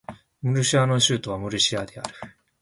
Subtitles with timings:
[0.41, 2.09] ムルシア州の州都はムルシアである